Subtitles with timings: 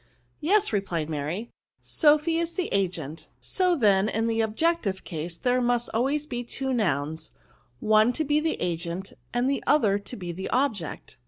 [0.39, 1.51] "Yes," replied Mary,"
[1.99, 3.27] Sophy is the agent.
[3.39, 7.29] So, then in the objective case there must always be two noims,
[7.79, 11.17] one to be the agent, the other to be the object."